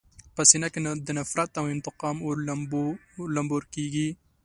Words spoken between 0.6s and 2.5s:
کې د نفرت او انتقام اور